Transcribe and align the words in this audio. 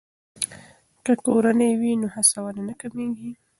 که 1.03 1.13
کورنۍ 1.25 1.71
وي 1.79 1.91
نو 2.01 2.07
هڅونه 2.15 2.61
نه 2.67 2.73
کمیږي. 2.81 3.31